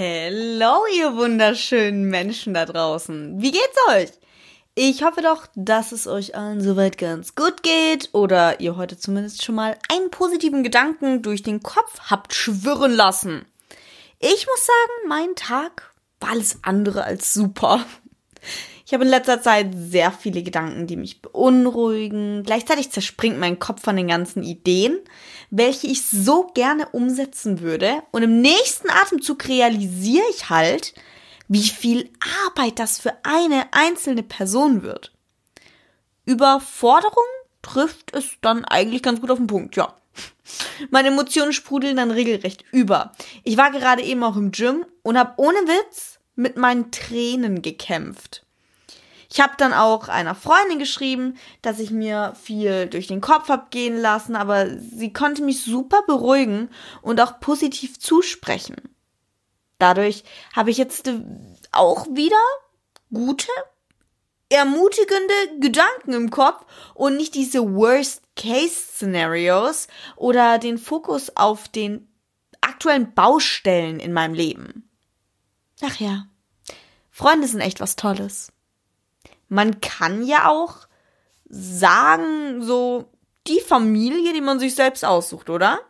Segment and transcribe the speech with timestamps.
[0.00, 3.42] Hello, ihr wunderschönen Menschen da draußen.
[3.42, 4.10] Wie geht's euch?
[4.76, 9.44] Ich hoffe doch, dass es euch allen soweit ganz gut geht oder ihr heute zumindest
[9.44, 13.44] schon mal einen positiven Gedanken durch den Kopf habt schwirren lassen.
[14.20, 17.84] Ich muss sagen, mein Tag war alles andere als super.
[18.86, 22.44] Ich habe in letzter Zeit sehr viele Gedanken, die mich beunruhigen.
[22.44, 25.00] Gleichzeitig zerspringt mein Kopf von den ganzen Ideen,
[25.50, 28.02] welche ich so gerne umsetzen würde.
[28.10, 30.94] Und im nächsten Atemzug realisiere ich halt,
[31.48, 32.10] wie viel
[32.46, 35.12] Arbeit das für eine einzelne Person wird.
[36.24, 37.24] Überforderung
[37.62, 39.96] trifft es dann eigentlich ganz gut auf den Punkt, ja.
[40.90, 43.12] Meine Emotionen sprudeln dann regelrecht über.
[43.44, 48.44] Ich war gerade eben auch im Gym und habe ohne Witz mit meinen Tränen gekämpft.
[49.30, 53.70] Ich habe dann auch einer Freundin geschrieben, dass ich mir viel durch den Kopf hab
[53.70, 56.70] gehen lassen, aber sie konnte mich super beruhigen
[57.02, 58.76] und auch positiv zusprechen.
[59.78, 60.24] Dadurch
[60.56, 61.12] habe ich jetzt
[61.72, 62.40] auch wieder
[63.12, 63.52] gute,
[64.48, 72.08] ermutigende Gedanken im Kopf und nicht diese Worst-Case-Szenarios oder den Fokus auf den
[72.62, 74.88] aktuellen Baustellen in meinem Leben.
[75.82, 76.24] Ach ja,
[77.10, 78.52] Freunde sind echt was Tolles
[79.48, 80.86] man kann ja auch
[81.48, 83.10] sagen, so
[83.46, 85.80] die Familie, die man sich selbst aussucht, oder?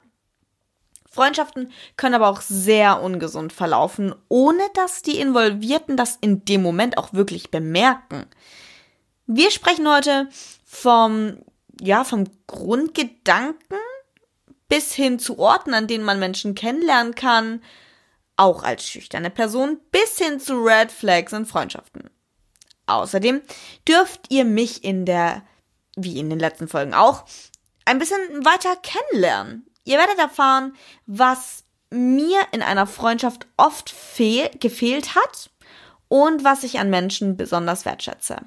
[1.10, 6.96] Freundschaften können aber auch sehr ungesund verlaufen, ohne dass die Involvierten das in dem Moment
[6.96, 8.26] auch wirklich bemerken.
[9.26, 10.28] Wir sprechen heute
[10.64, 11.38] vom,
[11.80, 13.78] ja, vom Grundgedanken
[14.68, 17.62] bis hin zu Orten, an denen man Menschen kennenlernen kann,
[18.36, 22.10] auch als schüchterne Person, bis hin zu Red Flags in Freundschaften.
[22.88, 23.42] Außerdem
[23.86, 25.42] dürft ihr mich in der,
[25.96, 27.24] wie in den letzten Folgen auch,
[27.84, 29.66] ein bisschen weiter kennenlernen.
[29.84, 30.74] Ihr werdet erfahren,
[31.06, 35.50] was mir in einer Freundschaft oft fehl, gefehlt hat
[36.08, 38.38] und was ich an Menschen besonders wertschätze.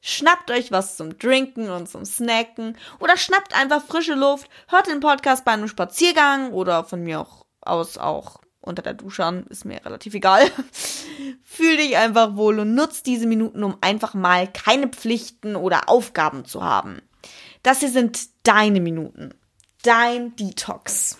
[0.00, 5.00] Schnappt euch was zum Trinken und zum Snacken oder schnappt einfach frische Luft, hört den
[5.00, 9.64] Podcast bei einem Spaziergang oder von mir auch aus auch unter der Dusche an, ist
[9.64, 10.48] mir relativ egal.
[11.42, 16.44] Fühl dich einfach wohl und nutz diese Minuten, um einfach mal keine Pflichten oder Aufgaben
[16.44, 17.02] zu haben.
[17.62, 19.34] Das hier sind deine Minuten.
[19.82, 21.18] Dein Detox.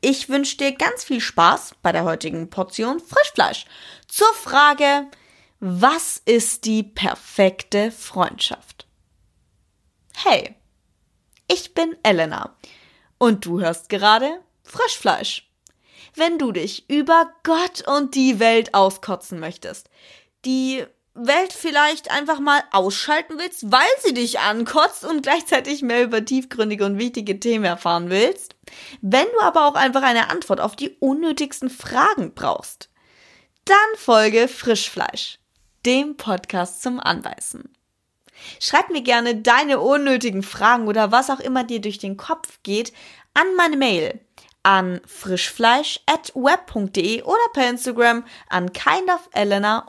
[0.00, 3.66] Ich wünsche dir ganz viel Spaß bei der heutigen Portion Frischfleisch.
[4.08, 5.06] Zur Frage,
[5.60, 8.86] was ist die perfekte Freundschaft?
[10.16, 10.54] Hey,
[11.48, 12.56] ich bin Elena
[13.18, 15.49] und du hörst gerade Frischfleisch
[16.14, 19.88] wenn du dich über Gott und die Welt auskotzen möchtest.
[20.44, 20.84] Die
[21.14, 26.84] Welt vielleicht einfach mal ausschalten willst, weil sie dich ankotzt und gleichzeitig mehr über tiefgründige
[26.84, 28.54] und wichtige Themen erfahren willst.
[29.00, 32.90] Wenn du aber auch einfach eine Antwort auf die unnötigsten Fragen brauchst,
[33.64, 35.38] dann folge Frischfleisch,
[35.84, 37.68] dem Podcast zum Anbeißen.
[38.58, 42.92] Schreib mir gerne deine unnötigen Fragen oder was auch immer dir durch den Kopf geht
[43.34, 44.20] an meine Mail
[44.62, 49.84] an frischfleisch.web.de oder per Instagram an kindofelena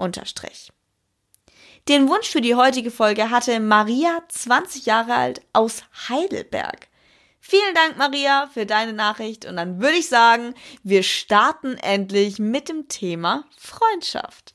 [1.88, 6.88] Den Wunsch für die heutige Folge hatte Maria, 20 Jahre alt, aus Heidelberg.
[7.40, 12.70] Vielen Dank, Maria, für deine Nachricht und dann würde ich sagen, wir starten endlich mit
[12.70, 14.54] dem Thema Freundschaft.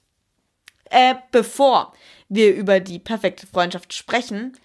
[0.84, 1.93] Äh, bevor
[2.28, 4.56] wir über die perfekte Freundschaft sprechen,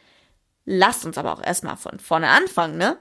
[0.66, 3.00] lasst uns aber auch erstmal von vorne anfangen, ne?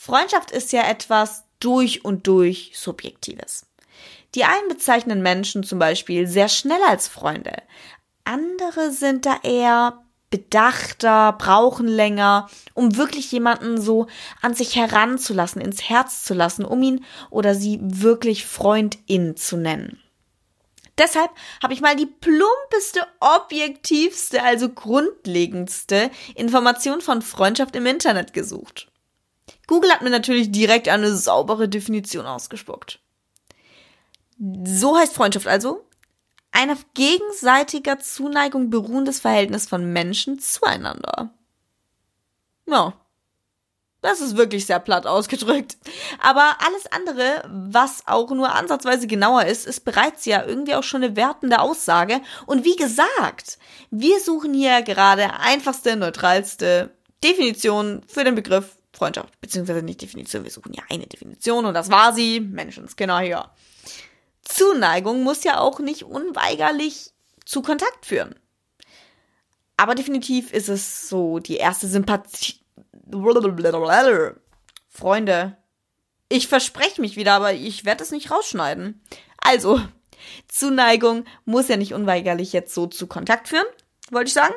[0.00, 3.66] Freundschaft ist ja etwas durch und durch Subjektives.
[4.36, 7.52] Die einen bezeichnen Menschen zum Beispiel sehr schnell als Freunde.
[8.22, 14.06] Andere sind da eher bedachter, brauchen länger, um wirklich jemanden so
[14.40, 20.00] an sich heranzulassen, ins Herz zu lassen, um ihn oder sie wirklich Freundin zu nennen.
[20.96, 28.87] Deshalb habe ich mal die plumpeste, objektivste, also grundlegendste Information von Freundschaft im Internet gesucht.
[29.68, 32.98] Google hat mir natürlich direkt eine saubere Definition ausgespuckt.
[34.64, 35.84] So heißt Freundschaft also
[36.50, 41.30] ein auf gegenseitiger Zuneigung beruhendes Verhältnis von Menschen zueinander.
[42.66, 42.94] Ja,
[44.00, 45.76] das ist wirklich sehr platt ausgedrückt.
[46.22, 51.02] Aber alles andere, was auch nur ansatzweise genauer ist, ist bereits ja irgendwie auch schon
[51.02, 52.20] eine wertende Aussage.
[52.46, 53.58] Und wie gesagt,
[53.90, 56.90] wir suchen hier gerade einfachste, neutralste
[57.22, 61.90] Definition für den Begriff Freundschaft, beziehungsweise nicht Definition, wir suchen ja eine Definition und das
[61.90, 63.50] war sie, Menschenskinder hier.
[64.42, 67.12] Zuneigung muss ja auch nicht unweigerlich
[67.44, 68.34] zu Kontakt führen.
[69.76, 72.60] Aber definitiv ist es so die erste Sympathie.
[74.88, 75.56] Freunde,
[76.28, 79.00] Ich verspreche mich wieder, aber ich werde es nicht rausschneiden.
[79.38, 79.80] Also,
[80.48, 83.66] Zuneigung muss ja nicht unweigerlich jetzt so zu Kontakt führen,
[84.10, 84.54] wollte ich sagen.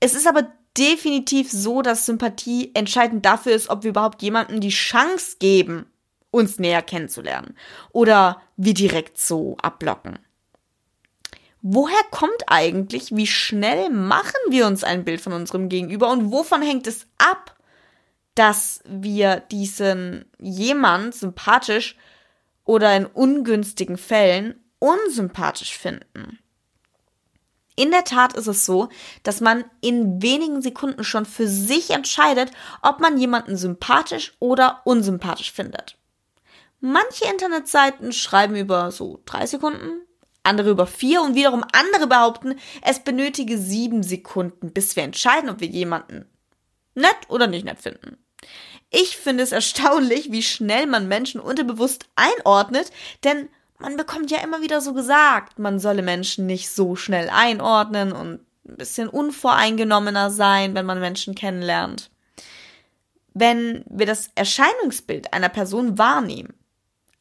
[0.00, 4.70] Es ist aber definitiv so, dass Sympathie entscheidend dafür ist, ob wir überhaupt jemandem die
[4.70, 5.86] Chance geben,
[6.30, 7.56] uns näher kennenzulernen.
[7.92, 10.18] Oder wir direkt so abblocken.
[11.60, 16.60] Woher kommt eigentlich, wie schnell machen wir uns ein Bild von unserem Gegenüber und wovon
[16.60, 17.56] hängt es ab,
[18.34, 21.96] dass wir diesen jemand sympathisch
[22.64, 26.38] oder in ungünstigen Fällen unsympathisch finden?
[27.82, 28.90] In der Tat ist es so,
[29.24, 35.50] dass man in wenigen Sekunden schon für sich entscheidet, ob man jemanden sympathisch oder unsympathisch
[35.50, 35.96] findet.
[36.78, 40.06] Manche Internetseiten schreiben über so drei Sekunden,
[40.44, 45.58] andere über vier und wiederum andere behaupten, es benötige sieben Sekunden, bis wir entscheiden, ob
[45.58, 46.26] wir jemanden
[46.94, 48.16] nett oder nicht nett finden.
[48.90, 52.92] Ich finde es erstaunlich, wie schnell man Menschen unterbewusst einordnet,
[53.24, 53.48] denn
[53.82, 58.40] man bekommt ja immer wieder so gesagt, man solle Menschen nicht so schnell einordnen und
[58.66, 62.10] ein bisschen unvoreingenommener sein, wenn man Menschen kennenlernt.
[63.34, 66.54] Wenn wir das Erscheinungsbild einer Person wahrnehmen,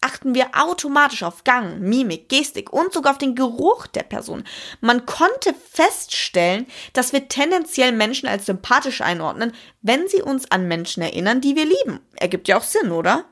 [0.01, 4.43] achten wir automatisch auf Gang, Mimik, Gestik und sogar auf den Geruch der Person.
[4.81, 11.01] Man konnte feststellen, dass wir tendenziell Menschen als sympathisch einordnen, wenn sie uns an Menschen
[11.01, 12.01] erinnern, die wir lieben.
[12.15, 13.25] Ergibt ja auch Sinn, oder?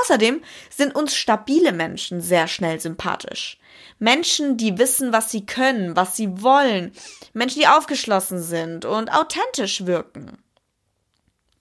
[0.00, 3.58] Außerdem sind uns stabile Menschen sehr schnell sympathisch.
[3.98, 6.92] Menschen, die wissen, was sie können, was sie wollen.
[7.32, 10.38] Menschen, die aufgeschlossen sind und authentisch wirken.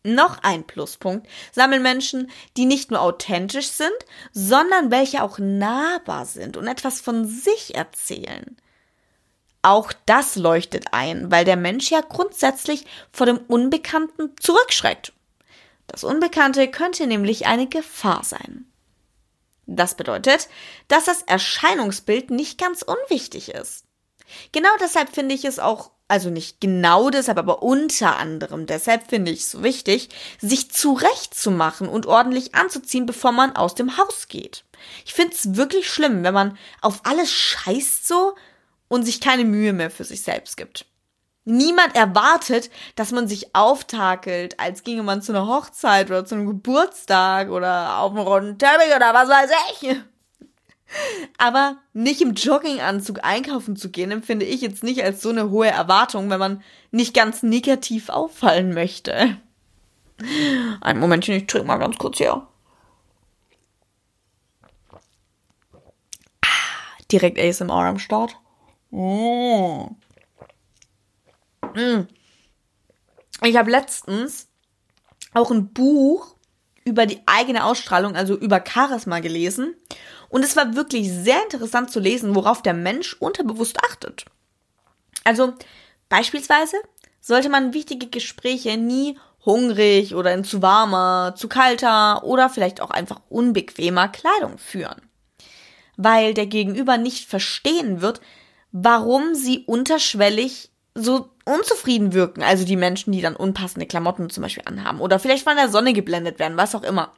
[0.04, 3.92] Noch ein Pluspunkt sammeln Menschen, die nicht nur authentisch sind,
[4.32, 8.58] sondern welche auch nahbar sind und etwas von sich erzählen.
[9.62, 15.14] Auch das leuchtet ein, weil der Mensch ja grundsätzlich vor dem Unbekannten zurückschreckt
[15.92, 18.66] das Unbekannte könnte nämlich eine Gefahr sein.
[19.66, 20.48] Das bedeutet,
[20.88, 23.84] dass das Erscheinungsbild nicht ganz unwichtig ist.
[24.54, 29.32] Genau deshalb finde ich es auch, also nicht genau deshalb, aber unter anderem deshalb finde
[29.32, 30.08] ich es so wichtig,
[30.40, 34.64] sich zurechtzumachen und ordentlich anzuziehen, bevor man aus dem Haus geht.
[35.06, 38.36] Ich finde es wirklich schlimm, wenn man auf alles scheißt so
[38.88, 40.86] und sich keine Mühe mehr für sich selbst gibt.
[41.44, 46.46] Niemand erwartet, dass man sich auftakelt, als ginge man zu einer Hochzeit oder zu einem
[46.46, 49.52] Geburtstag oder auf einem roten Teppich oder was weiß
[49.82, 49.96] ich.
[51.38, 55.68] Aber nicht im Jogginganzug einkaufen zu gehen, empfinde ich jetzt nicht als so eine hohe
[55.68, 59.38] Erwartung, wenn man nicht ganz negativ auffallen möchte.
[60.82, 62.46] Ein Momentchen, ich trinke mal ganz kurz hier.
[66.44, 68.36] Ah, direkt ASMR am Start.
[68.92, 69.90] Oh.
[71.76, 72.08] Mm.
[73.44, 74.48] Ich habe letztens
[75.34, 76.36] auch ein Buch
[76.84, 79.76] über die eigene Ausstrahlung, also über Charisma gelesen.
[80.30, 84.26] Und es war wirklich sehr interessant zu lesen, worauf der Mensch unterbewusst achtet.
[85.24, 85.54] Also
[86.10, 86.78] beispielsweise
[87.20, 92.92] sollte man wichtige Gespräche nie hungrig oder in zu warmer, zu kalter oder vielleicht auch
[92.92, 95.02] einfach unbequemer Kleidung führen.
[95.98, 98.22] Weil der Gegenüber nicht verstehen wird,
[98.72, 104.64] warum sie unterschwellig so unzufrieden wirken, also die Menschen, die dann unpassende Klamotten zum Beispiel
[104.66, 107.14] anhaben oder vielleicht von der Sonne geblendet werden, was auch immer.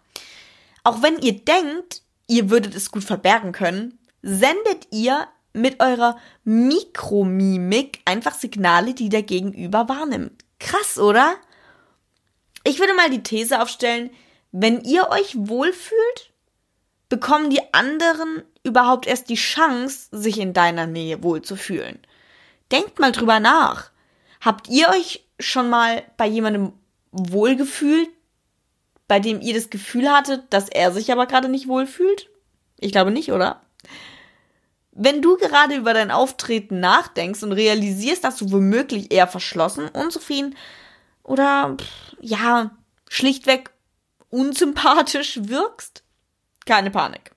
[0.83, 8.01] Auch wenn ihr denkt, ihr würdet es gut verbergen können, sendet ihr mit eurer Mikromimik
[8.05, 10.43] einfach Signale, die der Gegenüber wahrnimmt.
[10.59, 11.35] Krass, oder?
[12.63, 14.09] Ich würde mal die These aufstellen,
[14.51, 16.31] wenn ihr euch wohlfühlt,
[17.09, 21.99] bekommen die anderen überhaupt erst die Chance, sich in deiner Nähe wohlzufühlen.
[22.71, 23.91] Denkt mal drüber nach.
[24.43, 26.73] Habt ihr euch schon mal bei jemandem
[27.11, 28.09] wohlgefühlt,
[29.07, 32.29] bei dem ihr das Gefühl hattet, dass er sich aber gerade nicht wohlfühlt?
[32.77, 33.61] Ich glaube nicht, oder?
[34.91, 40.55] Wenn du gerade über dein Auftreten nachdenkst und realisierst, dass du womöglich eher verschlossen, unzufrieden
[41.23, 41.77] oder
[42.19, 42.71] ja,
[43.07, 43.71] schlichtweg
[44.29, 46.03] unsympathisch wirkst,
[46.65, 47.31] keine Panik.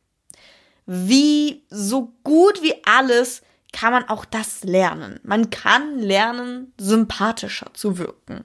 [0.87, 3.43] Wie so gut wie alles
[3.73, 5.21] kann man auch das lernen.
[5.23, 8.45] Man kann lernen, sympathischer zu wirken.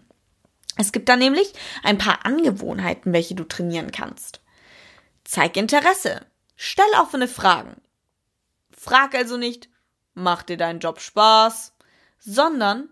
[0.77, 4.41] Es gibt da nämlich ein paar Angewohnheiten, welche du trainieren kannst.
[5.23, 6.25] Zeig Interesse.
[6.55, 7.75] Stell offene Fragen.
[8.75, 9.69] Frag also nicht,
[10.13, 11.73] macht dir dein Job Spaß,
[12.19, 12.89] sondern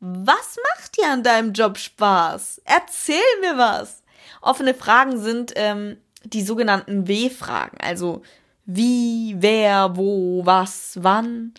[0.00, 2.62] was macht dir an deinem Job Spaß?
[2.64, 4.02] Erzähl mir was.
[4.40, 8.22] Offene Fragen sind ähm, die sogenannten W-Fragen, also
[8.64, 11.52] wie, wer, wo, was, wann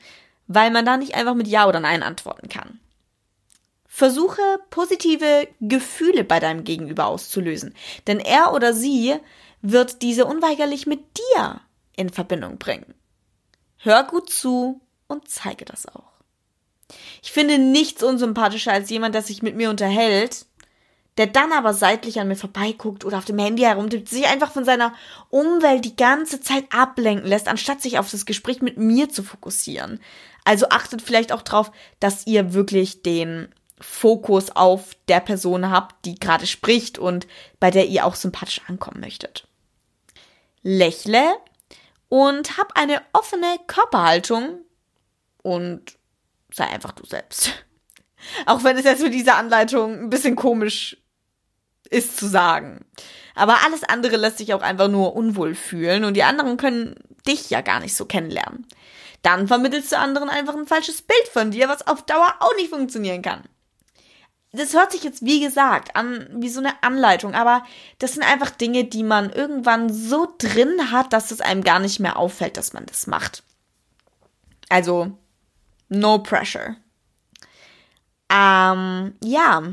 [0.48, 2.80] weil man da nicht einfach mit Ja oder Nein antworten kann.
[3.88, 7.76] Versuche positive Gefühle bei deinem Gegenüber auszulösen,
[8.08, 9.16] denn er oder sie
[9.62, 11.62] wird diese unweigerlich mit dir
[11.96, 12.96] in Verbindung bringen.
[13.78, 16.12] Hör gut zu und zeige das auch.
[17.22, 20.46] Ich finde nichts unsympathischer als jemand, der sich mit mir unterhält,
[21.18, 24.66] der dann aber seitlich an mir vorbeiguckt oder auf dem Handy herumtippt, sich einfach von
[24.66, 24.94] seiner
[25.30, 30.00] Umwelt die ganze Zeit ablenken lässt, anstatt sich auf das Gespräch mit mir zu fokussieren.
[30.44, 36.16] Also achtet vielleicht auch drauf, dass ihr wirklich den Fokus auf der Person habt, die
[36.16, 37.28] gerade spricht und
[37.60, 39.48] bei der ihr auch sympathisch ankommen möchtet.
[40.64, 41.36] Lächle
[42.10, 44.60] und hab eine offene Körperhaltung
[45.42, 45.98] und
[46.52, 47.52] sei einfach du selbst.
[48.46, 50.98] Auch wenn es jetzt mit dieser Anleitung ein bisschen komisch
[51.94, 52.86] ist zu sagen.
[53.36, 56.96] Aber alles andere lässt sich auch einfach nur unwohl fühlen und die anderen können
[57.28, 58.68] dich ja gar nicht so kennenlernen.
[59.22, 62.70] Dann vermittelst du anderen einfach ein falsches Bild von dir, was auf Dauer auch nicht
[62.70, 63.44] funktionieren kann.
[64.52, 67.64] Das hört sich jetzt, wie gesagt, an wie so eine Anleitung, aber
[67.98, 72.00] das sind einfach Dinge, die man irgendwann so drin hat, dass es einem gar nicht
[72.00, 73.42] mehr auffällt, dass man das macht.
[74.70, 75.18] Also,
[75.90, 76.76] no pressure.
[78.30, 79.64] Ähm, ja,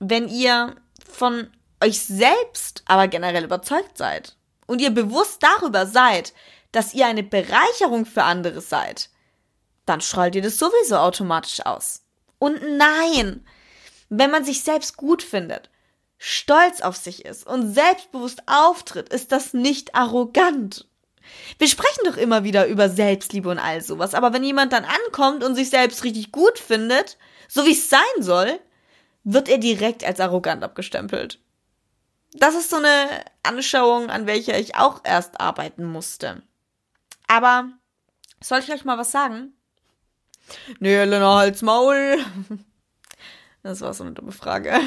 [0.00, 0.74] wenn ihr
[1.10, 1.50] von
[1.82, 4.36] euch selbst aber generell überzeugt seid
[4.66, 6.32] und ihr bewusst darüber seid,
[6.72, 9.10] dass ihr eine Bereicherung für andere seid,
[9.86, 12.02] dann strahlt ihr das sowieso automatisch aus.
[12.38, 13.44] Und nein,
[14.08, 15.70] wenn man sich selbst gut findet,
[16.18, 20.86] stolz auf sich ist und selbstbewusst auftritt, ist das nicht arrogant.
[21.58, 25.44] Wir sprechen doch immer wieder über Selbstliebe und all sowas, aber wenn jemand dann ankommt
[25.44, 28.60] und sich selbst richtig gut findet, so wie es sein soll,
[29.24, 31.38] wird er direkt als arrogant abgestempelt.
[32.32, 36.42] Das ist so eine Anschauung, an welcher ich auch erst arbeiten musste.
[37.26, 37.70] Aber
[38.42, 39.52] soll ich euch mal was sagen?
[40.78, 42.18] Nee, Elena, halt's Maul.
[43.62, 44.80] Das war so eine dumme Frage.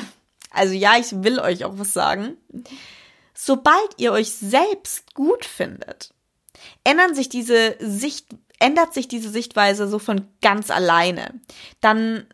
[0.50, 2.38] Also ja, ich will euch auch was sagen.
[3.36, 6.12] Sobald ihr euch selbst gut findet,
[6.84, 8.28] ändern sich diese Sicht,
[8.60, 11.40] ändert sich diese Sichtweise so von ganz alleine.
[11.82, 12.26] Dann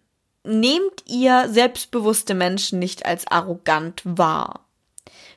[0.43, 4.65] nehmt ihr selbstbewusste Menschen nicht als arrogant wahr.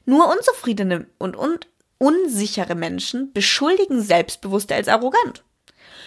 [0.05, 1.69] Nur unzufriedene und, und
[1.99, 5.45] unsichere Menschen beschuldigen Selbstbewusste als arrogant.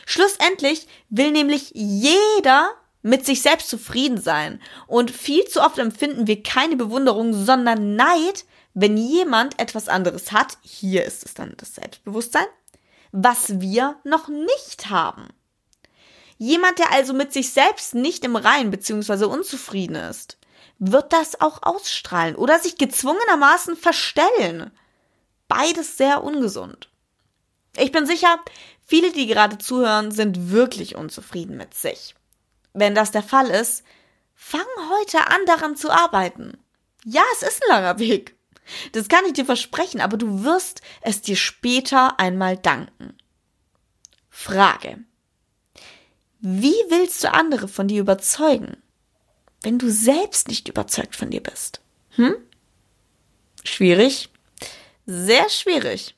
[0.06, 2.70] Schlussendlich will nämlich jeder
[3.02, 4.60] mit sich selbst zufrieden sein.
[4.88, 10.58] Und viel zu oft empfinden wir keine Bewunderung, sondern Neid, wenn jemand etwas anderes hat.
[10.62, 12.48] Hier ist es dann das Selbstbewusstsein,
[13.12, 15.28] was wir noch nicht haben.
[16.38, 19.26] Jemand, der also mit sich selbst nicht im Rein bzw.
[19.26, 20.38] unzufrieden ist,
[20.80, 24.72] wird das auch ausstrahlen oder sich gezwungenermaßen verstellen.
[25.48, 26.90] Beides sehr ungesund.
[27.78, 28.40] Ich bin sicher,
[28.86, 32.16] viele, die gerade zuhören, sind wirklich unzufrieden mit sich.
[32.74, 33.84] Wenn das der Fall ist,
[34.34, 36.58] fang heute an daran zu arbeiten.
[37.06, 38.36] Ja, es ist ein langer Weg.
[38.92, 43.16] Das kann ich dir versprechen, aber du wirst es dir später einmal danken.
[44.30, 45.06] Frage.
[46.48, 48.78] Wie willst du andere von dir überzeugen?
[49.66, 51.82] wenn du selbst nicht überzeugt von dir bist?
[52.12, 52.36] Hm?
[53.64, 54.30] Schwierig.
[55.08, 56.16] Sehr schwierig.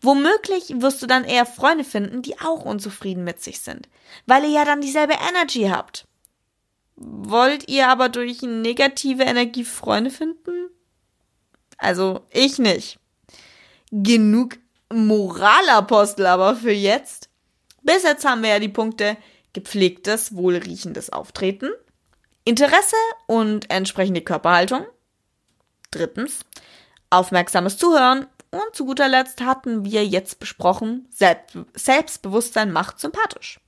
[0.00, 3.88] Womöglich wirst du dann eher Freunde finden, die auch unzufrieden mit sich sind,
[4.26, 6.06] weil ihr ja dann dieselbe Energy habt.
[6.96, 10.70] Wollt ihr aber durch negative Energie Freunde finden?
[11.76, 12.98] Also ich nicht.
[13.90, 14.56] Genug
[14.92, 17.28] Moralapostel aber für jetzt.
[17.82, 19.16] Bis jetzt haben wir ja die Punkte
[19.52, 21.70] gepflegtes, wohlriechendes Auftreten,
[22.44, 24.86] Interesse und entsprechende Körperhaltung.
[25.90, 26.40] Drittens,
[27.10, 28.26] aufmerksames Zuhören.
[28.52, 31.08] Und zu guter Letzt hatten wir jetzt besprochen,
[31.74, 33.60] Selbstbewusstsein macht sympathisch.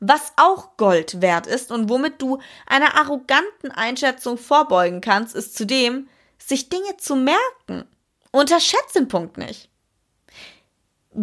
[0.00, 6.08] Was auch Gold wert ist und womit du einer arroganten Einschätzung vorbeugen kannst, ist zudem,
[6.38, 7.84] sich Dinge zu merken.
[8.32, 9.70] Unterschätze den Punkt nicht.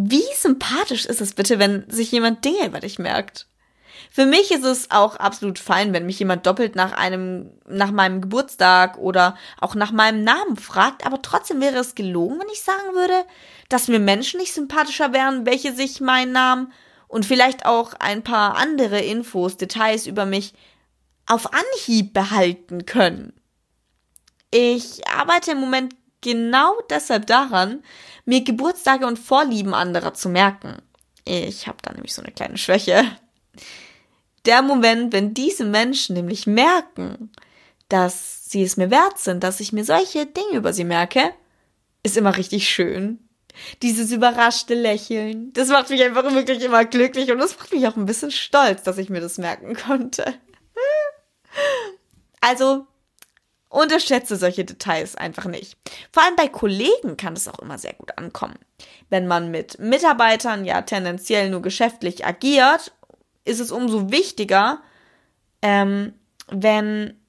[0.01, 3.47] Wie sympathisch ist es bitte, wenn sich jemand Dinge über dich merkt?
[4.09, 8.21] Für mich ist es auch absolut fein, wenn mich jemand doppelt nach einem, nach meinem
[8.21, 12.93] Geburtstag oder auch nach meinem Namen fragt, aber trotzdem wäre es gelogen, wenn ich sagen
[12.93, 13.25] würde,
[13.67, 16.71] dass mir Menschen nicht sympathischer wären, welche sich meinen Namen
[17.09, 20.53] und vielleicht auch ein paar andere Infos, Details über mich
[21.25, 23.33] auf Anhieb behalten können.
[24.49, 27.83] Ich arbeite im Moment genau deshalb daran,
[28.25, 30.77] mir Geburtstage und Vorlieben anderer zu merken.
[31.25, 33.05] Ich habe da nämlich so eine kleine Schwäche
[34.45, 37.31] der Moment, wenn diese Menschen nämlich merken,
[37.87, 41.33] dass sie es mir wert sind, dass ich mir solche Dinge über sie merke,
[42.03, 43.19] ist immer richtig schön.
[43.81, 47.97] Dieses überraschte Lächeln, das macht mich einfach wirklich immer glücklich und das macht mich auch
[47.97, 50.33] ein bisschen stolz, dass ich mir das merken konnte.
[52.41, 52.87] Also,
[53.69, 55.77] Unterschätze solche Details einfach nicht.
[56.11, 58.57] Vor allem bei Kollegen kann es auch immer sehr gut ankommen.
[59.09, 62.91] Wenn man mit Mitarbeitern ja tendenziell nur geschäftlich agiert,
[63.45, 64.81] ist es umso wichtiger,
[65.61, 66.13] ähm,
[66.47, 67.19] wenn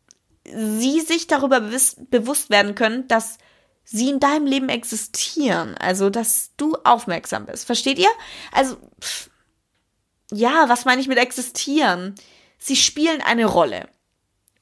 [0.45, 3.37] sie sich darüber bewusst werden können, dass
[3.85, 5.77] sie in deinem Leben existieren.
[5.77, 7.67] Also, dass du aufmerksam bist.
[7.67, 8.11] Versteht ihr?
[8.53, 9.31] Also, pff,
[10.33, 12.15] ja, was meine ich mit existieren?
[12.59, 13.89] Sie spielen eine Rolle.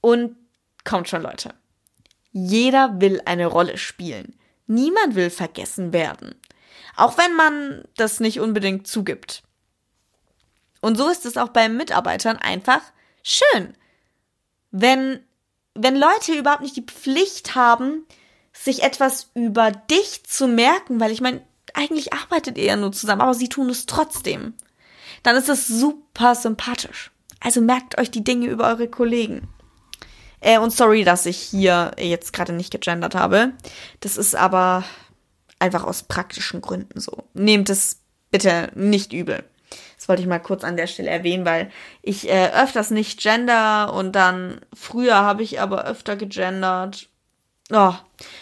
[0.01, 0.37] Und
[0.85, 1.55] kommt schon, Leute.
[2.33, 4.37] Jeder will eine Rolle spielen.
[4.67, 6.35] Niemand will vergessen werden.
[6.97, 9.43] Auch wenn man das nicht unbedingt zugibt.
[10.81, 12.83] Und so ist es auch bei Mitarbeitern einfach
[13.23, 13.75] schön.
[14.71, 15.21] Wenn,
[15.75, 18.07] wenn Leute überhaupt nicht die Pflicht haben,
[18.53, 21.43] sich etwas über dich zu merken, weil ich meine,
[21.75, 24.55] eigentlich arbeitet ihr ja nur zusammen, aber sie tun es trotzdem.
[25.23, 27.11] Dann ist es super sympathisch.
[27.41, 29.49] Also merkt euch die Dinge über eure Kollegen.
[30.41, 33.53] Äh, und sorry, dass ich hier jetzt gerade nicht gegendert habe.
[34.01, 34.85] Das ist aber
[35.59, 37.25] einfach aus praktischen Gründen so.
[37.35, 39.45] Nehmt es bitte nicht übel.
[39.97, 41.71] Das wollte ich mal kurz an der Stelle erwähnen, weil
[42.03, 47.09] ich äh, öfters nicht gender und dann früher habe ich aber öfter gegendert.
[47.71, 47.93] Oh,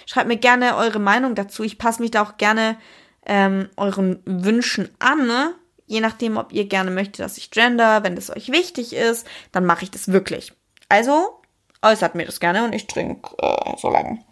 [0.04, 1.64] schreibt mir gerne eure Meinung dazu.
[1.64, 2.76] Ich passe mich da auch gerne
[3.24, 5.26] ähm, euren Wünschen an.
[5.26, 5.54] Ne?
[5.86, 8.04] Je nachdem, ob ihr gerne möchtet, dass ich gender.
[8.04, 10.52] Wenn das euch wichtig ist, dann mache ich das wirklich.
[10.88, 11.40] Also
[11.86, 14.22] äußert mir das gerne und ich trinke äh, so lange.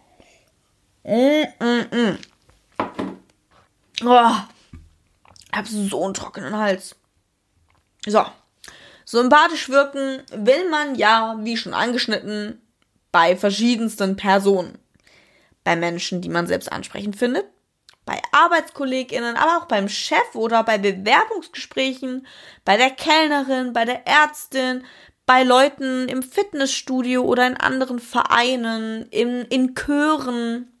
[1.03, 2.17] Mm, mm, mm.
[4.03, 4.31] Oh,
[5.51, 6.95] ich habe so einen trockenen Hals.
[8.05, 8.25] So.
[9.05, 12.61] Sympathisch wirken will man ja, wie schon angeschnitten,
[13.11, 14.79] bei verschiedensten Personen.
[15.63, 17.45] Bei Menschen, die man selbst ansprechend findet,
[18.05, 22.27] bei ArbeitskollegInnen, aber auch beim Chef oder bei Bewerbungsgesprächen,
[22.65, 24.83] bei der Kellnerin, bei der Ärztin,
[25.25, 30.71] bei Leuten im Fitnessstudio oder in anderen Vereinen, in, in Chören,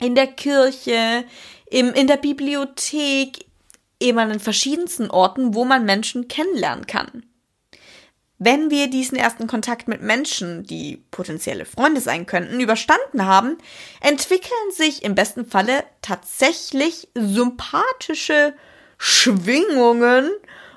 [0.00, 1.24] in der Kirche,
[1.70, 3.46] im, in der Bibliothek,
[4.00, 7.24] eben an den verschiedensten Orten, wo man Menschen kennenlernen kann.
[8.40, 13.58] Wenn wir diesen ersten Kontakt mit Menschen, die potenzielle Freunde sein könnten, überstanden haben,
[14.00, 18.54] entwickeln sich im besten Falle tatsächlich sympathische
[18.96, 20.30] Schwingungen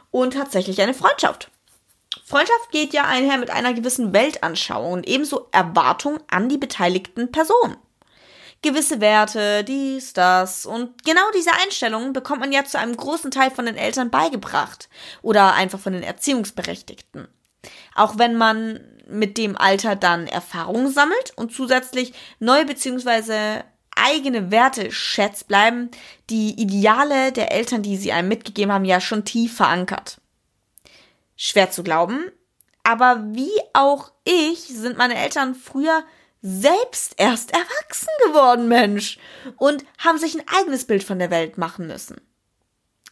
[0.10, 1.51] und tatsächlich eine Freundschaft.
[2.32, 7.76] Freundschaft geht ja einher mit einer gewissen Weltanschauung und ebenso Erwartung an die beteiligten Personen
[8.62, 10.66] gewisse Werte, dies, das.
[10.66, 14.88] Und genau diese Einstellungen bekommt man ja zu einem großen Teil von den Eltern beigebracht
[15.22, 17.28] oder einfach von den Erziehungsberechtigten.
[17.96, 23.64] Auch wenn man mit dem Alter dann Erfahrungen sammelt und zusätzlich neue bzw.
[23.96, 25.90] eigene Werte schätzt, bleiben
[26.30, 30.21] die Ideale der Eltern, die sie einem mitgegeben haben, ja schon tief verankert.
[31.44, 32.32] Schwer zu glauben,
[32.84, 36.04] aber wie auch ich sind meine Eltern früher
[36.44, 39.18] selbst erst erwachsen geworden, Mensch,
[39.58, 42.22] und haben sich ein eigenes Bild von der Welt machen müssen.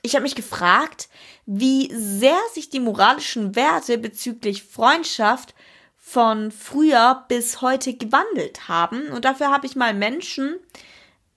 [0.04, 1.10] Ich habe mich gefragt,
[1.48, 5.56] wie sehr sich die moralischen Werte bezüglich Freundschaft
[5.98, 9.08] von früher bis heute gewandelt haben.
[9.08, 10.60] Und dafür habe ich mal Menschen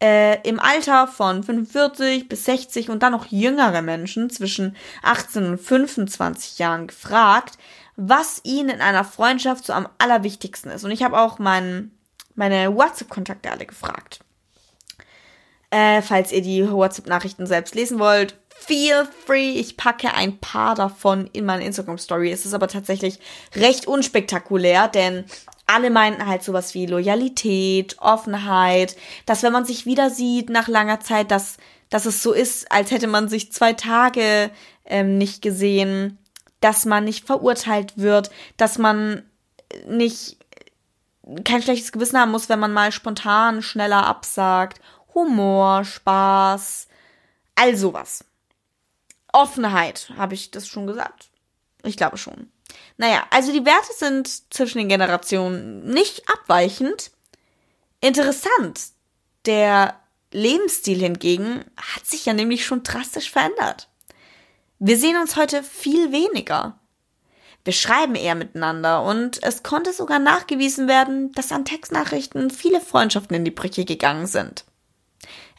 [0.03, 5.59] äh, im Alter von 45 bis 60 und dann noch jüngere Menschen zwischen 18 und
[5.59, 7.57] 25 Jahren gefragt,
[7.95, 10.85] was ihnen in einer Freundschaft so am allerwichtigsten ist.
[10.85, 11.93] Und ich habe auch mein,
[12.35, 14.21] meine WhatsApp-Kontakte alle gefragt.
[15.71, 19.53] Äh, falls ihr die WhatsApp-Nachrichten selbst lesen wollt, feel free.
[19.53, 22.33] Ich packe ein paar davon in meine Instagram-Story.
[22.33, 23.21] Es ist aber tatsächlich
[23.55, 25.25] recht unspektakulär, denn
[25.67, 28.97] alle meinten halt sowas wie Loyalität, Offenheit,
[29.27, 31.57] dass wenn man sich wieder sieht nach langer Zeit, dass,
[31.89, 34.51] dass es so ist, als hätte man sich zwei Tage
[34.85, 36.19] ähm, nicht gesehen
[36.63, 39.25] dass man nicht verurteilt wird, dass man
[39.87, 40.39] nicht
[41.45, 44.81] kein schlechtes Gewissen haben muss, wenn man mal spontan schneller absagt.
[45.15, 46.89] Humor, Spaß,
[47.57, 48.25] all sowas.
[49.33, 51.31] Offenheit, habe ich das schon gesagt?
[51.85, 52.52] Ich glaube schon.
[52.97, 57.11] Naja, also die Werte sind zwischen den Generationen nicht abweichend.
[58.01, 58.81] Interessant.
[59.47, 60.01] Der
[60.33, 63.89] Lebensstil hingegen hat sich ja nämlich schon drastisch verändert.
[64.79, 66.79] Wir sehen uns heute viel weniger.
[67.65, 73.37] Wir schreiben eher miteinander und es konnte sogar nachgewiesen werden, dass an Textnachrichten viele Freundschaften
[73.37, 74.65] in die Brüche gegangen sind.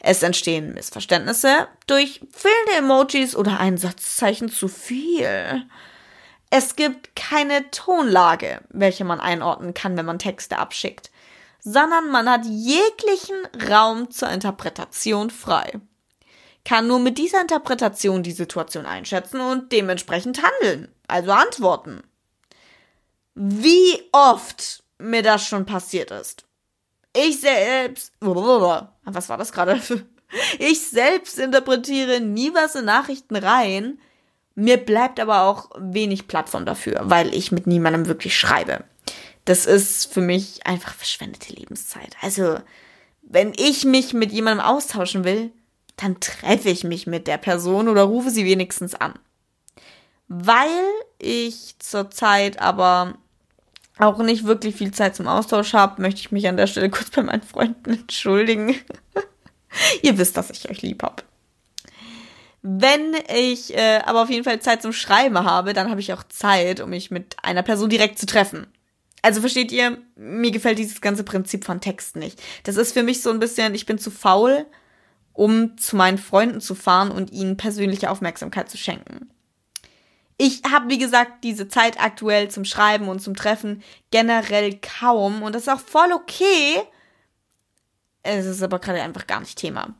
[0.00, 5.64] Es entstehen Missverständnisse durch fehlende Emojis oder ein Satzzeichen zu viel.
[6.56, 11.10] Es gibt keine Tonlage, welche man einordnen kann, wenn man Texte abschickt,
[11.58, 13.36] sondern man hat jeglichen
[13.68, 15.80] Raum zur Interpretation frei
[16.64, 22.02] kann nur mit dieser Interpretation die Situation einschätzen und dementsprechend handeln, also antworten.
[23.34, 26.46] Wie oft mir das schon passiert ist.
[27.14, 28.12] Ich selbst.
[28.20, 29.80] Was war das gerade?
[30.58, 34.00] Ich selbst interpretiere nie was in Nachrichten rein.
[34.54, 38.84] Mir bleibt aber auch wenig Plattform dafür, weil ich mit niemandem wirklich schreibe.
[39.44, 42.16] Das ist für mich einfach verschwendete Lebenszeit.
[42.22, 42.58] Also,
[43.22, 45.50] wenn ich mich mit jemandem austauschen will,
[45.96, 49.14] dann treffe ich mich mit der Person oder rufe sie wenigstens an.
[50.28, 50.68] Weil
[51.18, 53.14] ich zurzeit aber
[53.98, 57.10] auch nicht wirklich viel Zeit zum Austausch habe, möchte ich mich an der Stelle kurz
[57.10, 58.74] bei meinen Freunden entschuldigen.
[60.02, 61.24] Ihr wisst, dass ich euch lieb hab.
[62.66, 66.22] Wenn ich äh, aber auf jeden Fall Zeit zum Schreiben habe, dann habe ich auch
[66.22, 68.66] Zeit, um mich mit einer Person direkt zu treffen.
[69.20, 72.42] Also versteht ihr, mir gefällt dieses ganze Prinzip von Text nicht.
[72.62, 74.64] Das ist für mich so ein bisschen, ich bin zu faul,
[75.34, 79.28] um zu meinen Freunden zu fahren und ihnen persönliche Aufmerksamkeit zu schenken.
[80.38, 85.54] Ich habe, wie gesagt, diese Zeit aktuell zum Schreiben und zum Treffen generell kaum und
[85.54, 86.80] das ist auch voll okay.
[88.22, 89.94] Es ist aber gerade einfach gar nicht Thema.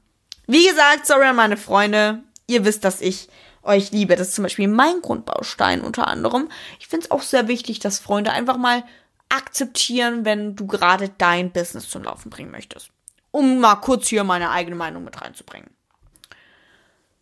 [0.46, 2.22] Wie gesagt, sorry an meine Freunde.
[2.46, 3.28] Ihr wisst, dass ich
[3.62, 4.16] euch liebe.
[4.16, 6.50] Das ist zum Beispiel mein Grundbaustein unter anderem.
[6.78, 8.85] Ich finde es auch sehr wichtig, dass Freunde einfach mal
[9.28, 12.90] akzeptieren, wenn du gerade dein Business zum Laufen bringen möchtest.
[13.30, 15.70] Um mal kurz hier meine eigene Meinung mit reinzubringen.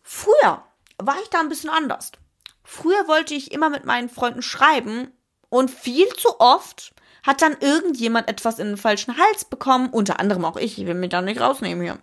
[0.03, 0.63] Früher
[0.97, 2.11] war ich da ein bisschen anders.
[2.63, 5.11] Früher wollte ich immer mit meinen Freunden schreiben
[5.49, 10.45] und viel zu oft hat dann irgendjemand etwas in den falschen Hals bekommen, unter anderem
[10.45, 11.97] auch ich, ich will mich da nicht rausnehmen hier.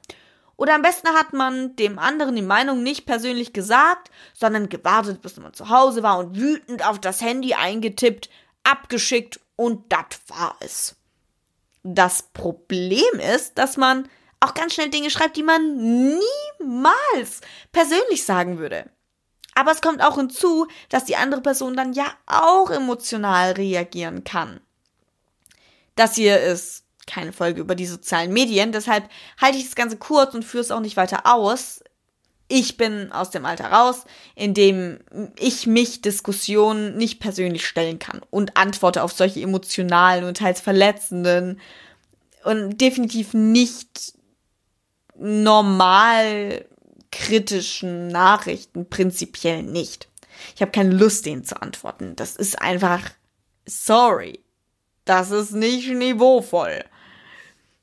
[0.60, 5.38] Oder am besten hat man dem anderen die Meinung nicht persönlich gesagt, sondern gewartet, bis
[5.38, 8.28] man zu Hause war und wütend auf das Handy eingetippt,
[8.62, 10.96] abgeschickt und das war es.
[11.82, 14.06] Das Problem ist, dass man
[14.40, 15.78] auch ganz schnell Dinge schreibt, die man
[16.58, 17.40] niemals
[17.72, 18.90] persönlich sagen würde.
[19.54, 24.60] Aber es kommt auch hinzu, dass die andere Person dann ja auch emotional reagieren kann.
[25.96, 29.08] Das hier ist keine Folge über die sozialen Medien, deshalb
[29.40, 31.82] halte ich das Ganze kurz und führe es auch nicht weiter aus.
[32.48, 34.98] Ich bin aus dem Alter raus, in dem
[35.38, 41.60] ich mich Diskussionen nicht persönlich stellen kann und antworte auf solche emotionalen und teils verletzenden
[42.42, 44.14] und definitiv nicht
[45.16, 46.64] normal
[47.12, 50.08] kritischen Nachrichten prinzipiell nicht.
[50.54, 52.16] Ich habe keine Lust, denen zu antworten.
[52.16, 53.10] Das ist einfach
[53.66, 54.40] sorry.
[55.04, 56.84] Das ist nicht niveauvoll.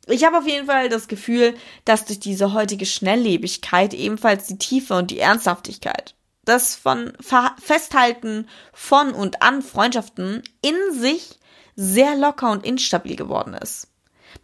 [0.07, 4.95] Ich habe auf jeden Fall das Gefühl, dass durch diese heutige Schnelllebigkeit ebenfalls die Tiefe
[4.95, 6.15] und die Ernsthaftigkeit,
[6.45, 7.13] das von
[7.61, 11.39] Festhalten von und an Freundschaften in sich
[11.75, 13.89] sehr locker und instabil geworden ist.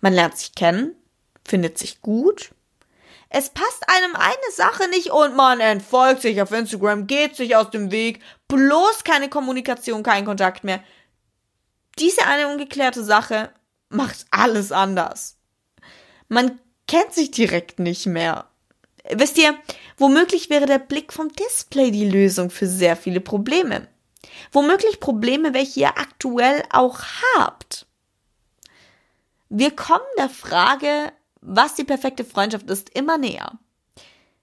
[0.02, 0.96] Man lernt sich kennen,
[1.44, 2.52] findet sich gut
[3.36, 7.72] es passt einem eine Sache nicht und man entfolgt sich auf Instagram, geht sich aus
[7.72, 10.84] dem Weg, bloß keine Kommunikation, kein Kontakt mehr.
[11.98, 13.52] Diese eine ungeklärte Sache
[13.90, 15.40] macht alles anders.
[16.34, 18.46] Man kennt sich direkt nicht mehr.
[19.12, 19.58] Wisst ihr,
[19.98, 23.88] womöglich wäre der Blick vom Display die Lösung für sehr viele Probleme.
[24.52, 27.00] Womöglich Probleme, welche ihr aktuell auch
[27.38, 27.86] habt.
[29.50, 31.12] Wir kommen der Frage
[31.46, 33.52] was die perfekte Freundschaft ist, immer näher.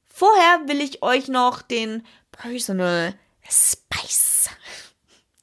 [0.06, 3.14] Vorher will ich euch noch den Personal
[3.48, 4.50] Spice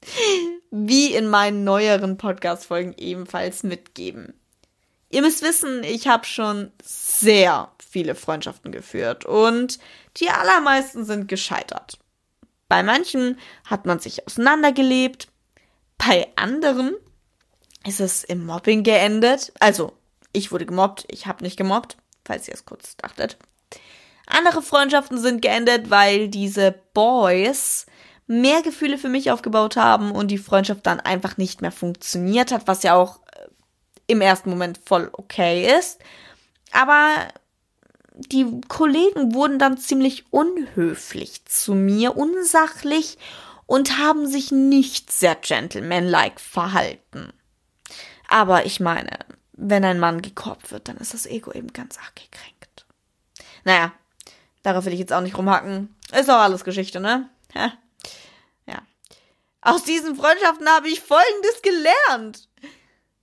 [0.72, 4.40] wie in meinen neueren Podcast-Folgen ebenfalls mitgeben.
[5.10, 9.80] Ihr müsst wissen, ich habe schon sehr viele Freundschaften geführt und
[10.18, 11.98] die allermeisten sind gescheitert.
[12.68, 15.30] Bei manchen hat man sich auseinandergelebt,
[15.98, 16.96] bei anderen
[17.86, 19.94] ist es im Mobbing geendet, also
[20.34, 23.38] ich wurde gemobbt, ich habe nicht gemobbt, falls ihr es kurz dachtet.
[24.26, 27.86] Andere Freundschaften sind geendet, weil diese Boys
[28.28, 32.68] mehr Gefühle für mich aufgebaut haben und die Freundschaft dann einfach nicht mehr funktioniert hat,
[32.68, 33.22] was ja auch
[34.08, 36.00] im ersten Moment voll okay ist.
[36.72, 37.28] Aber
[38.14, 43.18] die Kollegen wurden dann ziemlich unhöflich zu mir, unsachlich
[43.68, 47.32] und haben sich nicht sehr gentlemanlike verhalten.
[48.28, 49.20] Aber ich meine,
[49.54, 52.86] wenn ein Mann gekorbt wird, dann ist das Ego eben ganz arg gekränkt.
[53.64, 53.92] Naja,
[54.64, 55.96] darauf will ich jetzt auch nicht rumhacken.
[56.18, 57.30] Ist auch alles Geschichte, ne?
[57.54, 57.74] Ja.
[58.66, 58.82] ja.
[59.62, 62.47] Aus diesen Freundschaften habe ich Folgendes gelernt.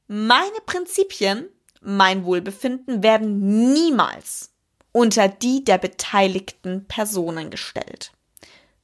[0.07, 1.49] Meine Prinzipien,
[1.81, 4.53] mein Wohlbefinden werden niemals
[4.93, 8.13] unter die der beteiligten Personen gestellt.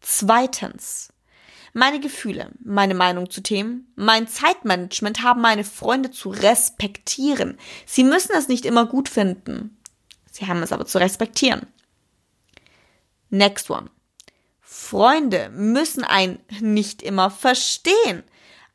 [0.01, 1.13] Zweitens,
[1.73, 7.59] meine Gefühle, meine Meinung zu Themen, mein Zeitmanagement haben meine Freunde zu respektieren.
[7.87, 9.79] Sie müssen es nicht immer gut finden.
[10.33, 11.67] Sie haben es aber zu respektieren.
[13.29, 13.91] Next one.
[14.61, 18.25] Freunde müssen ein nicht immer verstehen,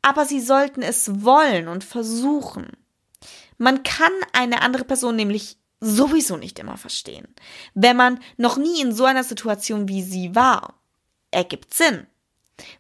[0.06, 2.68] aber sie sollten es wollen und versuchen.
[3.58, 7.28] Man kann eine andere Person nämlich sowieso nicht immer verstehen,
[7.74, 10.76] wenn man noch nie in so einer Situation wie sie war.
[11.32, 12.06] Ergibt Sinn.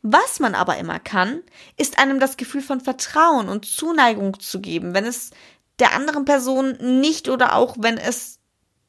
[0.03, 1.41] Was man aber immer kann,
[1.77, 5.31] ist einem das Gefühl von Vertrauen und Zuneigung zu geben, wenn es
[5.79, 8.37] der anderen Person nicht oder auch wenn es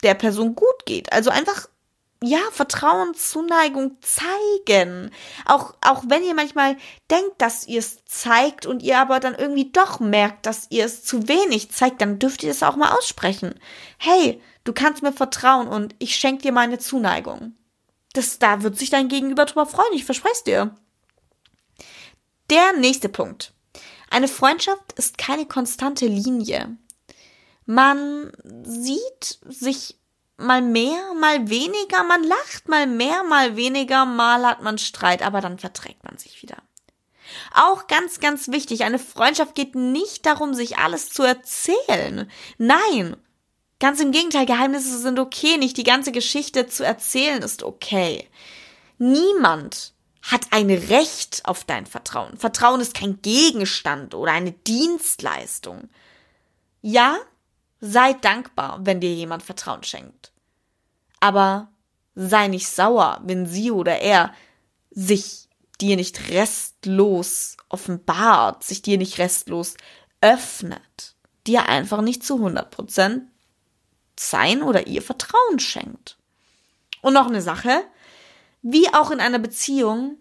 [0.03, 1.11] der Person gut geht.
[1.11, 1.71] Also einfach
[2.23, 5.11] ja, Vertrauen, Zuneigung zeigen.
[5.45, 6.77] Auch, auch wenn ihr manchmal
[7.11, 11.05] denkt, dass ihr es zeigt und ihr aber dann irgendwie doch merkt, dass ihr es
[11.05, 13.55] zu wenig zeigt, dann dürft ihr es auch mal aussprechen.
[13.99, 17.55] Hey, du kannst mir vertrauen und ich schenke dir meine Zuneigung.
[18.15, 20.75] Das, da wird sich dein Gegenüber drüber freuen, ich verspreche es dir.
[22.49, 23.53] Der nächste Punkt.
[24.09, 26.77] Eine Freundschaft ist keine konstante Linie.
[27.67, 28.33] Man
[28.65, 29.99] sieht sich
[30.37, 35.41] mal mehr, mal weniger, man lacht mal mehr, mal weniger, mal hat man Streit, aber
[35.41, 36.57] dann verträgt man sich wieder.
[37.53, 42.31] Auch ganz, ganz wichtig, eine Freundschaft geht nicht darum, sich alles zu erzählen.
[42.59, 43.17] Nein,
[43.81, 48.29] ganz im Gegenteil, Geheimnisse sind okay, nicht die ganze Geschichte zu erzählen ist okay.
[48.99, 52.37] Niemand hat ein Recht auf dein Vertrauen.
[52.37, 55.89] Vertrauen ist kein Gegenstand oder eine Dienstleistung.
[56.83, 57.19] Ja,
[57.89, 60.33] Sei dankbar, wenn dir jemand Vertrauen schenkt.
[61.21, 61.69] Aber
[62.15, 64.33] sei nicht sauer, wenn sie oder er
[64.91, 65.49] sich
[65.81, 69.77] dir nicht restlos offenbart, sich dir nicht restlos
[70.21, 71.15] öffnet,
[71.47, 73.25] dir einfach nicht zu 100 Prozent
[74.19, 76.17] sein oder ihr Vertrauen schenkt.
[77.03, 77.85] Und noch eine Sache,
[78.63, 80.17] wie auch in einer Beziehung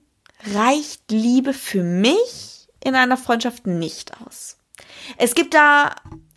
[0.53, 4.57] reicht Liebe für mich in einer Freundschaft nicht aus.
[5.17, 5.95] Es gibt da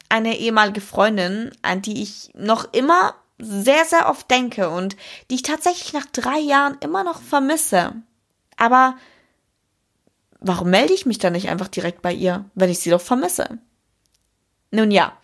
[0.09, 4.97] eine ehemalige Freundin, an die ich noch immer sehr, sehr oft denke und
[5.31, 7.95] die ich tatsächlich nach drei Jahren immer noch vermisse.
[8.57, 8.97] Aber
[10.41, 13.59] warum melde ich mich dann nicht einfach direkt bei ihr, wenn ich sie doch vermisse?
[14.71, 15.17] Nun ja,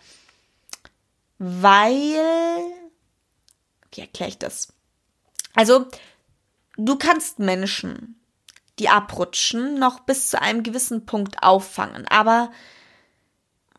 [1.37, 2.15] weil,
[3.91, 4.73] wie erkläre ich das?
[5.53, 5.87] Also,
[6.77, 8.19] du kannst Menschen,
[8.79, 12.51] die abrutschen, noch bis zu einem gewissen Punkt auffangen, aber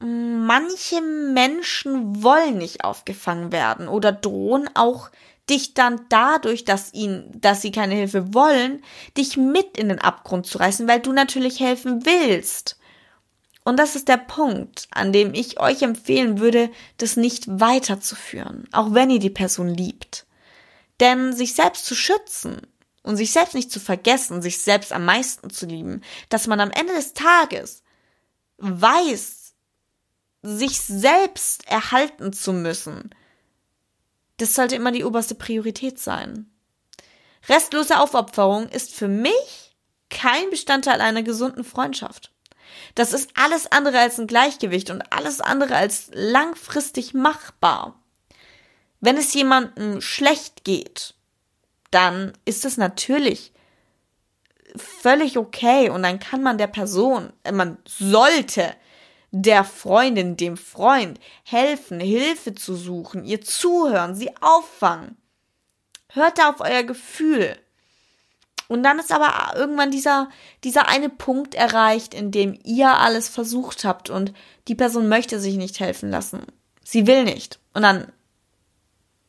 [0.00, 5.11] manche Menschen wollen nicht aufgefangen werden oder drohen auch
[5.48, 8.82] dich dann dadurch, dass ihnen, dass sie keine Hilfe wollen,
[9.16, 12.78] dich mit in den Abgrund zu reißen, weil du natürlich helfen willst.
[13.64, 18.94] Und das ist der Punkt, an dem ich euch empfehlen würde, das nicht weiterzuführen, auch
[18.94, 20.26] wenn ihr die Person liebt.
[21.00, 22.61] Denn sich selbst zu schützen
[23.02, 26.70] und sich selbst nicht zu vergessen, sich selbst am meisten zu lieben, dass man am
[26.70, 27.82] Ende des Tages
[28.59, 29.45] weiß,
[30.42, 33.11] sich selbst erhalten zu müssen,
[34.38, 36.51] das sollte immer die oberste Priorität sein.
[37.49, 39.77] Restlose Aufopferung ist für mich
[40.11, 42.33] kein Bestandteil einer gesunden Freundschaft.
[42.94, 48.03] Das ist alles andere als ein Gleichgewicht und alles andere als langfristig machbar.
[49.01, 51.14] Wenn es jemandem schlecht geht,
[51.90, 53.53] dann ist es natürlich
[54.77, 58.75] völlig okay und dann kann man der Person, man sollte
[59.30, 65.16] der Freundin, dem Freund helfen, Hilfe zu suchen, ihr zuhören, sie auffangen.
[66.08, 67.56] Hört da auf euer Gefühl.
[68.68, 70.28] Und dann ist aber irgendwann dieser,
[70.64, 74.32] dieser eine Punkt erreicht, in dem ihr alles versucht habt und
[74.68, 76.42] die Person möchte sich nicht helfen lassen.
[76.84, 77.60] Sie will nicht.
[77.74, 78.12] Und dann,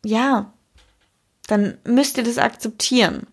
[0.03, 0.53] ja,
[1.47, 3.27] dann müsst ihr das akzeptieren.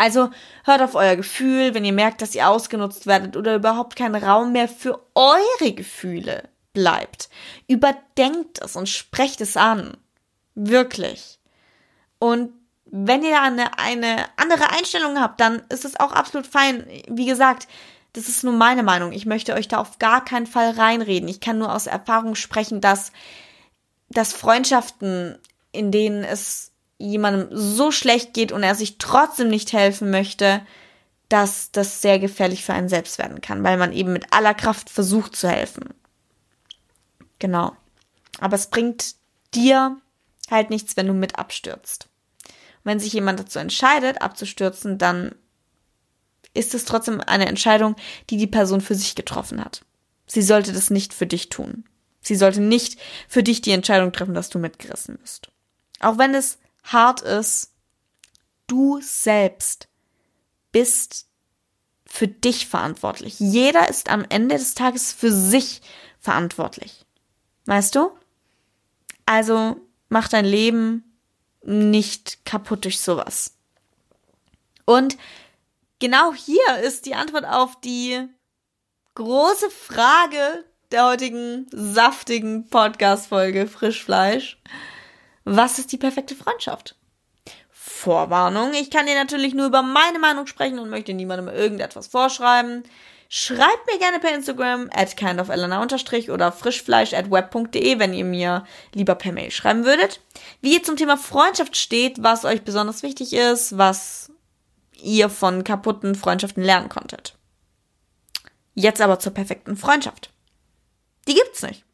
[0.00, 0.30] Also
[0.64, 4.52] hört auf euer Gefühl, wenn ihr merkt, dass ihr ausgenutzt werdet oder überhaupt kein Raum
[4.52, 7.28] mehr für eure Gefühle bleibt.
[7.68, 9.98] Überdenkt es und sprecht es an.
[10.54, 11.38] Wirklich.
[12.18, 12.54] Und
[12.86, 16.86] wenn ihr eine, eine andere Einstellung habt, dann ist es auch absolut fein.
[17.06, 17.68] Wie gesagt,
[18.14, 19.12] das ist nur meine Meinung.
[19.12, 21.28] Ich möchte euch da auf gar keinen Fall reinreden.
[21.28, 23.12] Ich kann nur aus Erfahrung sprechen, dass,
[24.08, 25.38] dass Freundschaften,
[25.72, 26.69] in denen es
[27.00, 30.62] jemandem so schlecht geht und er sich trotzdem nicht helfen möchte,
[31.28, 34.90] dass das sehr gefährlich für einen selbst werden kann, weil man eben mit aller Kraft
[34.90, 35.94] versucht zu helfen.
[37.38, 37.72] Genau.
[38.38, 39.14] Aber es bringt
[39.54, 39.96] dir
[40.50, 42.08] halt nichts, wenn du mit abstürzt.
[42.44, 45.34] Und wenn sich jemand dazu entscheidet, abzustürzen, dann
[46.52, 47.96] ist es trotzdem eine Entscheidung,
[48.28, 49.84] die die Person für sich getroffen hat.
[50.26, 51.84] Sie sollte das nicht für dich tun.
[52.20, 55.50] Sie sollte nicht für dich die Entscheidung treffen, dass du mitgerissen bist.
[56.00, 57.72] Auch wenn es hart ist,
[58.66, 59.88] du selbst
[60.72, 61.26] bist
[62.06, 63.38] für dich verantwortlich.
[63.38, 65.80] Jeder ist am Ende des Tages für sich
[66.18, 67.06] verantwortlich.
[67.66, 68.10] Weißt du?
[69.26, 69.76] Also
[70.08, 71.04] mach dein Leben
[71.62, 73.54] nicht kaputt durch sowas.
[74.84, 75.16] Und
[76.00, 78.26] genau hier ist die Antwort auf die
[79.14, 84.58] große Frage der heutigen saftigen Podcast-Folge Frischfleisch.
[85.44, 86.96] Was ist die perfekte Freundschaft?
[87.70, 92.84] Vorwarnung, ich kann dir natürlich nur über meine Meinung sprechen und möchte niemandem irgendetwas vorschreiben.
[93.28, 95.86] Schreibt mir gerne per Instagram at kindofelena
[96.28, 100.20] oder frischfleisch at web.de, wenn ihr mir lieber per Mail schreiben würdet.
[100.60, 104.32] Wie ihr zum Thema Freundschaft steht, was euch besonders wichtig ist, was
[105.00, 107.36] ihr von kaputten Freundschaften lernen konntet.
[108.74, 110.30] Jetzt aber zur perfekten Freundschaft.
[111.28, 111.84] Die gibt's nicht.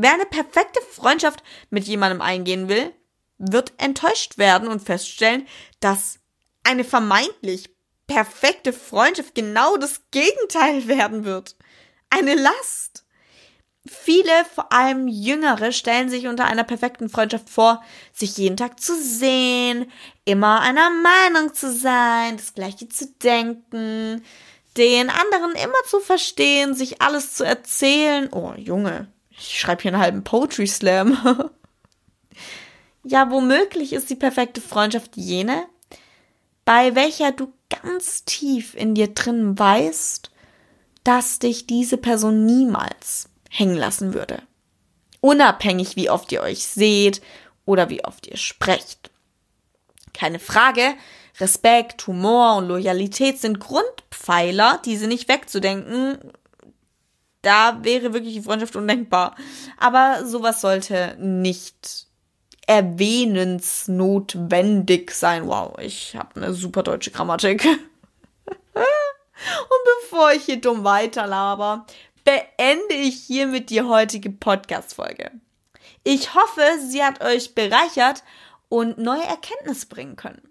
[0.00, 2.94] Wer eine perfekte Freundschaft mit jemandem eingehen will,
[3.38, 5.48] wird enttäuscht werden und feststellen,
[5.80, 6.20] dass
[6.62, 7.74] eine vermeintlich
[8.06, 11.56] perfekte Freundschaft genau das Gegenteil werden wird.
[12.10, 13.06] Eine Last.
[13.88, 17.82] Viele, vor allem Jüngere, stellen sich unter einer perfekten Freundschaft vor,
[18.12, 19.90] sich jeden Tag zu sehen,
[20.24, 24.24] immer einer Meinung zu sein, das Gleiche zu denken,
[24.76, 28.28] den anderen immer zu verstehen, sich alles zu erzählen.
[28.30, 29.08] Oh, Junge,
[29.38, 31.16] ich schreibe hier einen halben Poetry Slam.
[33.04, 35.66] ja, womöglich ist die perfekte Freundschaft jene,
[36.64, 40.30] bei welcher du ganz tief in dir drin weißt,
[41.04, 44.42] dass dich diese Person niemals hängen lassen würde.
[45.20, 47.22] Unabhängig, wie oft ihr euch seht
[47.64, 49.10] oder wie oft ihr sprecht.
[50.12, 50.94] Keine Frage,
[51.40, 56.18] Respekt, Humor und Loyalität sind Grundpfeiler, diese nicht wegzudenken.
[57.42, 59.34] Da wäre wirklich die Freundschaft undenkbar.
[59.76, 62.06] Aber sowas sollte nicht
[62.66, 65.46] erwähnensnotwendig sein.
[65.46, 67.64] Wow, ich habe eine super deutsche Grammatik.
[68.44, 68.84] Und
[70.02, 71.86] bevor ich hier dumm weiterlaber,
[72.24, 75.30] beende ich hiermit die heutige Podcast-Folge.
[76.04, 78.22] Ich hoffe, sie hat euch bereichert
[78.68, 80.42] und neue Erkenntnisse bringen können.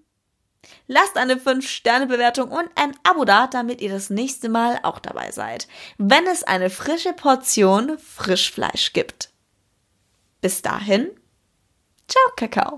[0.88, 5.67] Lasst eine 5-Sterne-Bewertung und ein Abo da, damit ihr das nächste Mal auch dabei seid,
[5.97, 9.30] wenn es eine frische Portion Frischfleisch gibt.
[10.41, 11.10] Bis dahin,
[12.08, 12.75] ciao Kakao.